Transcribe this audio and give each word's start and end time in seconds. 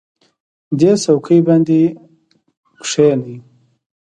دې 0.79 0.91
څوکۍ 1.03 1.39
باندې 1.47 1.79
کېنئ. 2.89 3.35